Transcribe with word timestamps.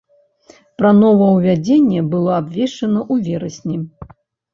Пра 0.81 0.91
новаўвядзенне 1.01 2.01
было 2.13 2.31
абвешчана 2.41 2.99
ў 3.11 3.15
верасні. 3.29 3.77